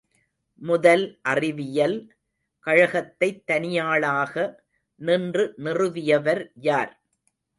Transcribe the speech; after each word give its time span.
முதல் 0.61 1.03
அறிவியல் 1.23 1.97
கழகத்தைத் 2.67 3.43
தனியாளாக 3.51 4.33
நின்று 5.01 5.53
நிறுவியவர் 5.57 6.43
யார்? 6.61 6.91